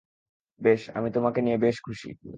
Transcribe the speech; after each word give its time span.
বেশ, 0.61 0.81
আমি 0.93 1.09
তোমাকে 1.11 1.39
নিয়ে 1.41 1.57
বেশ 1.57 1.77
খুশি। 1.81 2.09